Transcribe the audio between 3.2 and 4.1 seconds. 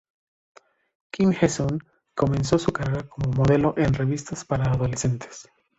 modelo en